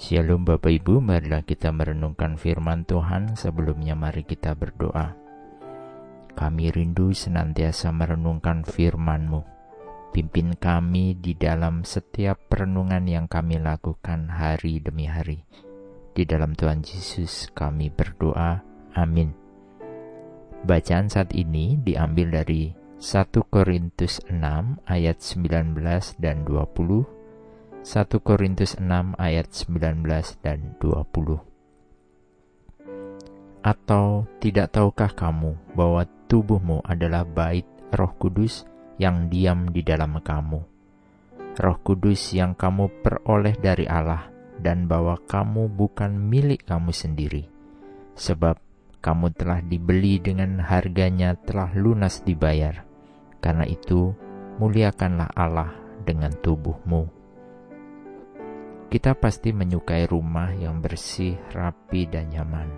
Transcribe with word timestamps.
Shalom 0.00 0.48
Bapak 0.48 0.72
Ibu, 0.72 1.04
marilah 1.04 1.44
kita 1.44 1.68
merenungkan 1.68 2.40
firman 2.40 2.88
Tuhan 2.88 3.36
sebelumnya 3.36 3.92
mari 3.92 4.24
kita 4.24 4.56
berdoa. 4.56 5.12
Kami 6.32 6.72
rindu 6.72 7.12
senantiasa 7.12 7.92
merenungkan 7.92 8.64
firman-Mu. 8.64 9.44
Pimpin 10.16 10.56
kami 10.56 11.20
di 11.20 11.36
dalam 11.36 11.84
setiap 11.84 12.40
perenungan 12.48 13.04
yang 13.04 13.28
kami 13.28 13.60
lakukan 13.60 14.32
hari 14.32 14.80
demi 14.80 15.04
hari. 15.04 15.44
Di 16.16 16.24
dalam 16.24 16.56
Tuhan 16.56 16.80
Yesus 16.80 17.52
kami 17.52 17.92
berdoa. 17.92 18.64
Amin. 18.96 19.36
Bacaan 20.64 21.12
saat 21.12 21.36
ini 21.36 21.76
diambil 21.76 22.40
dari 22.40 22.72
1 22.96 23.28
Korintus 23.44 24.24
6 24.24 24.40
ayat 24.88 25.20
19 25.20 25.76
dan 26.16 26.48
20 26.48 27.21
1 27.82 28.06
Korintus 28.22 28.78
6 28.78 29.18
ayat 29.18 29.50
19 29.50 30.06
dan 30.38 30.78
20 30.78 31.42
Atau 33.58 34.30
tidak 34.38 34.70
tahukah 34.70 35.10
kamu 35.10 35.58
bahwa 35.74 36.06
tubuhmu 36.30 36.78
adalah 36.86 37.26
bait 37.26 37.66
roh 37.90 38.14
kudus 38.22 38.62
yang 39.02 39.26
diam 39.26 39.74
di 39.74 39.82
dalam 39.82 40.14
kamu? 40.22 40.62
Roh 41.58 41.78
kudus 41.82 42.30
yang 42.30 42.54
kamu 42.54 43.02
peroleh 43.02 43.58
dari 43.58 43.90
Allah 43.90 44.30
dan 44.62 44.86
bahwa 44.86 45.18
kamu 45.18 45.66
bukan 45.66 46.14
milik 46.14 46.62
kamu 46.62 46.94
sendiri. 46.94 47.50
Sebab 48.14 48.62
kamu 49.02 49.34
telah 49.34 49.58
dibeli 49.58 50.22
dengan 50.22 50.62
harganya 50.62 51.34
telah 51.34 51.74
lunas 51.74 52.22
dibayar. 52.22 52.86
Karena 53.42 53.66
itu 53.66 54.14
muliakanlah 54.62 55.34
Allah 55.34 55.74
dengan 56.06 56.30
tubuhmu 56.30 57.21
kita 58.92 59.16
pasti 59.16 59.56
menyukai 59.56 60.04
rumah 60.04 60.52
yang 60.52 60.84
bersih, 60.84 61.40
rapi, 61.56 62.04
dan 62.12 62.28
nyaman. 62.28 62.68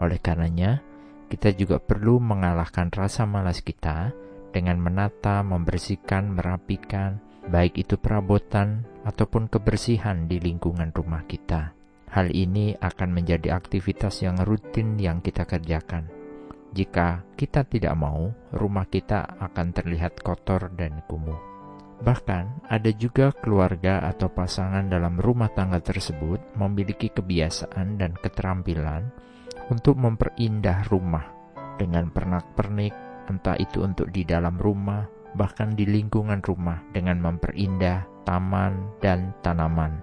Oleh 0.00 0.16
karenanya, 0.16 0.80
kita 1.28 1.52
juga 1.52 1.76
perlu 1.76 2.16
mengalahkan 2.16 2.88
rasa 2.88 3.28
malas 3.28 3.60
kita 3.60 4.16
dengan 4.56 4.80
menata, 4.80 5.44
membersihkan, 5.44 6.32
merapikan, 6.32 7.20
baik 7.44 7.76
itu 7.76 8.00
perabotan 8.00 8.88
ataupun 9.04 9.52
kebersihan 9.52 10.24
di 10.24 10.40
lingkungan 10.40 10.96
rumah 10.96 11.28
kita. 11.28 11.76
Hal 12.08 12.32
ini 12.32 12.72
akan 12.80 13.12
menjadi 13.12 13.52
aktivitas 13.52 14.24
yang 14.24 14.40
rutin 14.40 14.96
yang 14.96 15.20
kita 15.20 15.44
kerjakan. 15.44 16.08
Jika 16.72 17.20
kita 17.36 17.68
tidak 17.68 17.92
mau, 18.00 18.32
rumah 18.56 18.88
kita 18.88 19.36
akan 19.36 19.76
terlihat 19.76 20.24
kotor 20.24 20.72
dan 20.72 21.04
kumuh. 21.04 21.49
Bahkan, 22.00 22.64
ada 22.72 22.90
juga 22.96 23.28
keluarga 23.36 24.00
atau 24.08 24.32
pasangan 24.32 24.88
dalam 24.88 25.20
rumah 25.20 25.52
tangga 25.52 25.84
tersebut 25.84 26.56
memiliki 26.56 27.12
kebiasaan 27.12 28.00
dan 28.00 28.16
keterampilan 28.16 29.12
untuk 29.68 30.00
memperindah 30.00 30.88
rumah 30.88 31.28
dengan 31.76 32.08
pernak-pernik, 32.08 32.92
entah 33.28 33.56
itu 33.60 33.84
untuk 33.84 34.08
di 34.08 34.24
dalam 34.24 34.56
rumah, 34.56 35.04
bahkan 35.36 35.76
di 35.76 35.84
lingkungan 35.84 36.40
rumah 36.40 36.80
dengan 36.88 37.20
memperindah 37.20 38.24
taman 38.24 39.00
dan 39.04 39.36
tanaman. 39.44 40.00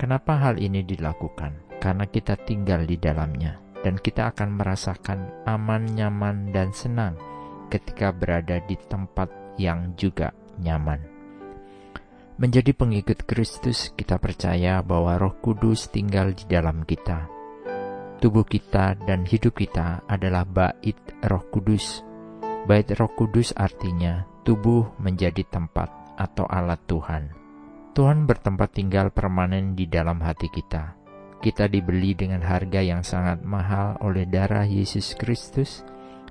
Kenapa 0.00 0.36
hal 0.36 0.56
ini 0.56 0.80
dilakukan? 0.80 1.76
Karena 1.78 2.08
kita 2.08 2.40
tinggal 2.40 2.88
di 2.88 2.96
dalamnya 2.96 3.60
dan 3.84 4.00
kita 4.00 4.34
akan 4.34 4.58
merasakan 4.58 5.44
aman, 5.46 5.86
nyaman, 5.92 6.50
dan 6.50 6.74
senang 6.74 7.14
ketika 7.70 8.10
berada 8.10 8.58
di 8.64 8.74
tempat 8.88 9.30
yang 9.60 9.94
juga 9.94 10.34
nyaman. 10.58 11.17
Menjadi 12.38 12.70
pengikut 12.70 13.26
Kristus, 13.26 13.90
kita 13.98 14.14
percaya 14.22 14.78
bahwa 14.78 15.18
Roh 15.18 15.42
Kudus 15.42 15.90
tinggal 15.90 16.38
di 16.38 16.46
dalam 16.46 16.86
kita. 16.86 17.26
Tubuh 18.22 18.46
kita 18.46 18.94
dan 18.94 19.26
hidup 19.26 19.58
kita 19.58 20.06
adalah 20.06 20.46
bait 20.46 20.94
Roh 21.26 21.42
Kudus. 21.50 22.06
Bait 22.62 22.86
Roh 22.94 23.10
Kudus 23.10 23.50
artinya 23.58 24.22
tubuh 24.46 24.86
menjadi 25.02 25.42
tempat 25.50 25.90
atau 26.14 26.46
alat 26.46 26.78
Tuhan. 26.86 27.34
Tuhan 27.98 28.22
bertempat 28.30 28.70
tinggal 28.70 29.10
permanen 29.10 29.74
di 29.74 29.90
dalam 29.90 30.22
hati 30.22 30.46
kita. 30.46 30.94
Kita 31.42 31.66
dibeli 31.66 32.14
dengan 32.14 32.46
harga 32.46 32.78
yang 32.78 33.02
sangat 33.02 33.42
mahal 33.42 33.98
oleh 33.98 34.30
darah 34.30 34.62
Yesus 34.62 35.18
Kristus 35.18 35.82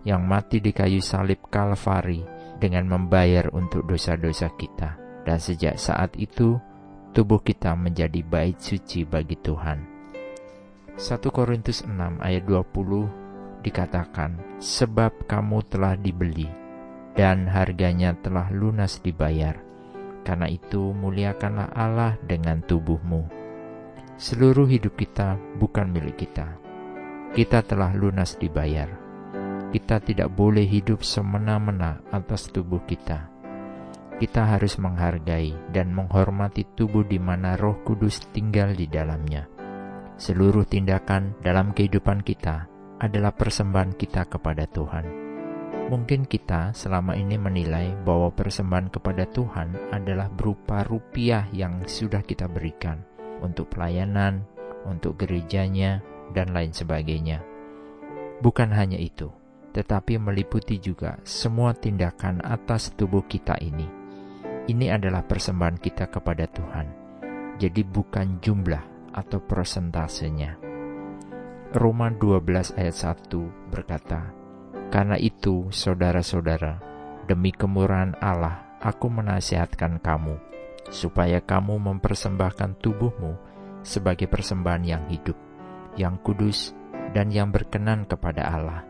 yang 0.07 0.23
mati 0.23 0.63
di 0.63 0.71
kayu 0.71 1.03
salib 1.03 1.51
Kalvari 1.51 2.23
dengan 2.63 2.87
membayar 2.95 3.51
untuk 3.51 3.83
dosa-dosa 3.83 4.55
kita 4.55 5.06
dan 5.27 5.43
sejak 5.43 5.75
saat 5.75 6.15
itu 6.15 6.55
tubuh 7.11 7.43
kita 7.43 7.75
menjadi 7.75 8.23
bait 8.23 8.55
suci 8.63 9.03
bagi 9.03 9.35
Tuhan. 9.35 9.83
1 10.95 11.19
Korintus 11.35 11.83
6 11.83 12.23
ayat 12.23 12.47
20 12.47 13.59
dikatakan, 13.59 14.57
Sebab 14.63 15.27
kamu 15.27 15.67
telah 15.67 15.99
dibeli, 15.99 16.47
dan 17.11 17.43
harganya 17.51 18.15
telah 18.15 18.47
lunas 18.55 19.03
dibayar. 19.03 19.59
Karena 20.23 20.47
itu 20.47 20.95
muliakanlah 20.95 21.75
Allah 21.75 22.15
dengan 22.23 22.63
tubuhmu. 22.63 23.27
Seluruh 24.15 24.65
hidup 24.65 24.95
kita 24.95 25.35
bukan 25.59 25.91
milik 25.91 26.23
kita. 26.23 26.55
Kita 27.35 27.61
telah 27.67 27.91
lunas 27.93 28.39
dibayar. 28.39 28.89
Kita 29.75 29.99
tidak 29.99 30.31
boleh 30.31 30.63
hidup 30.63 31.03
semena-mena 31.03 31.99
atas 32.09 32.49
tubuh 32.49 32.81
kita 32.87 33.36
kita 34.17 34.57
harus 34.57 34.81
menghargai 34.81 35.53
dan 35.69 35.93
menghormati 35.93 36.65
tubuh 36.73 37.05
di 37.05 37.21
mana 37.21 37.53
Roh 37.53 37.85
Kudus 37.85 38.25
tinggal 38.33 38.73
di 38.73 38.89
dalamnya. 38.89 39.45
Seluruh 40.17 40.65
tindakan 40.65 41.37
dalam 41.45 41.69
kehidupan 41.69 42.25
kita 42.25 42.65
adalah 42.97 43.29
persembahan 43.29 43.93
kita 43.93 44.25
kepada 44.25 44.65
Tuhan. 44.65 45.05
Mungkin 45.93 46.25
kita 46.25 46.73
selama 46.73 47.13
ini 47.13 47.37
menilai 47.37 47.93
bahwa 48.01 48.33
persembahan 48.33 48.89
kepada 48.89 49.29
Tuhan 49.29 49.93
adalah 49.93 50.33
berupa 50.33 50.81
rupiah 50.81 51.45
yang 51.53 51.85
sudah 51.85 52.25
kita 52.25 52.49
berikan 52.49 53.05
untuk 53.45 53.69
pelayanan, 53.69 54.41
untuk 54.89 55.21
gerejanya, 55.21 56.01
dan 56.33 56.57
lain 56.57 56.73
sebagainya. 56.73 57.45
Bukan 58.41 58.73
hanya 58.73 58.97
itu, 58.97 59.29
tetapi 59.77 60.17
meliputi 60.17 60.81
juga 60.81 61.21
semua 61.21 61.77
tindakan 61.77 62.41
atas 62.41 62.91
tubuh 62.97 63.23
kita 63.29 63.55
ini 63.61 64.06
ini 64.67 64.91
adalah 64.91 65.23
persembahan 65.23 65.79
kita 65.79 66.11
kepada 66.11 66.43
Tuhan. 66.51 66.87
Jadi 67.57 67.81
bukan 67.87 68.43
jumlah 68.43 68.83
atau 69.15 69.39
persentasenya. 69.39 70.59
Roma 71.73 72.11
12 72.11 72.75
ayat 72.75 72.95
1 72.95 73.71
berkata, 73.71 74.31
Karena 74.87 75.15
itu, 75.19 75.67
saudara-saudara, 75.71 76.79
demi 77.27 77.51
kemurahan 77.51 78.15
Allah, 78.19 78.77
aku 78.79 79.11
menasihatkan 79.11 79.99
kamu, 79.99 80.35
supaya 80.87 81.43
kamu 81.43 81.75
mempersembahkan 81.75 82.79
tubuhmu 82.79 83.35
sebagai 83.83 84.31
persembahan 84.31 84.83
yang 84.83 85.03
hidup, 85.11 85.35
yang 85.99 86.15
kudus, 86.23 86.71
dan 87.11 87.31
yang 87.31 87.51
berkenan 87.51 88.07
kepada 88.07 88.47
Allah. 88.47 88.83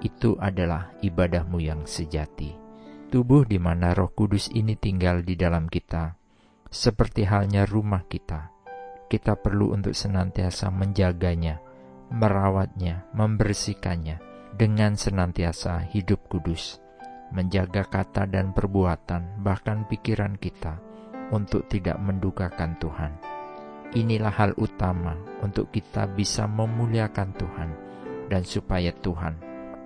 Itu 0.00 0.36
adalah 0.40 0.92
ibadahmu 1.00 1.60
yang 1.60 1.84
sejati 1.84 2.65
tubuh 3.06 3.46
di 3.46 3.56
mana 3.56 3.94
Roh 3.94 4.12
Kudus 4.12 4.50
ini 4.52 4.74
tinggal 4.76 5.22
di 5.22 5.38
dalam 5.38 5.70
kita, 5.70 6.14
seperti 6.68 7.24
halnya 7.24 7.64
rumah 7.64 8.04
kita. 8.04 8.52
Kita 9.06 9.38
perlu 9.38 9.70
untuk 9.72 9.94
senantiasa 9.94 10.68
menjaganya, 10.74 11.62
merawatnya, 12.10 13.06
membersihkannya 13.14 14.18
dengan 14.54 14.98
senantiasa 14.98 15.86
hidup 15.94 16.26
kudus, 16.26 16.82
menjaga 17.30 17.86
kata 17.86 18.26
dan 18.26 18.50
perbuatan, 18.50 19.40
bahkan 19.46 19.86
pikiran 19.86 20.34
kita 20.34 20.82
untuk 21.30 21.70
tidak 21.70 21.98
mendukakan 22.02 22.74
Tuhan. 22.82 23.12
Inilah 23.94 24.34
hal 24.34 24.52
utama 24.58 25.14
untuk 25.40 25.70
kita 25.70 26.10
bisa 26.10 26.50
memuliakan 26.50 27.30
Tuhan 27.38 27.70
dan 28.26 28.42
supaya 28.42 28.90
Tuhan 28.90 29.38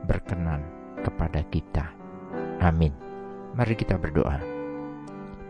berkenan 0.08 0.64
kepada 1.04 1.44
kita. 1.44 1.92
Amin. 2.64 3.09
Mari 3.50 3.74
kita 3.74 3.98
berdoa. 3.98 4.38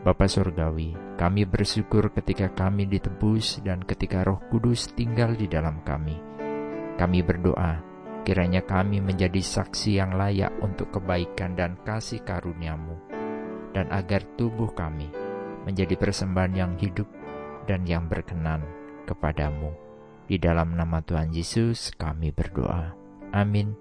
Bapa 0.01 0.25
Surgawi, 0.25 0.97
kami 1.21 1.45
bersyukur 1.45 2.09
ketika 2.17 2.49
kami 2.49 2.89
ditebus 2.89 3.61
dan 3.61 3.85
ketika 3.85 4.25
roh 4.25 4.41
kudus 4.49 4.89
tinggal 4.97 5.37
di 5.37 5.45
dalam 5.45 5.85
kami. 5.85 6.17
Kami 6.97 7.21
berdoa, 7.21 7.85
kiranya 8.25 8.65
kami 8.65 9.05
menjadi 9.05 9.37
saksi 9.45 10.01
yang 10.01 10.17
layak 10.17 10.49
untuk 10.65 10.89
kebaikan 10.97 11.53
dan 11.53 11.77
kasih 11.85 12.25
karuniamu, 12.25 12.97
dan 13.77 13.93
agar 13.93 14.25
tubuh 14.41 14.73
kami 14.73 15.13
menjadi 15.69 15.93
persembahan 16.01 16.55
yang 16.57 16.73
hidup 16.81 17.09
dan 17.69 17.85
yang 17.85 18.09
berkenan 18.09 18.65
kepadamu. 19.05 19.77
Di 20.25 20.41
dalam 20.41 20.73
nama 20.73 21.05
Tuhan 21.05 21.37
Yesus 21.37 21.93
kami 21.93 22.33
berdoa. 22.33 22.97
Amin. 23.37 23.77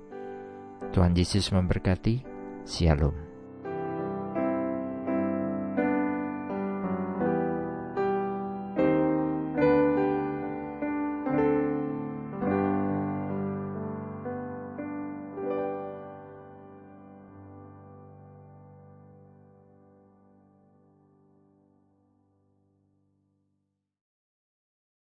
Tuhan 0.91 1.15
Yesus 1.15 1.55
memberkati. 1.55 2.27
Shalom. 2.67 3.28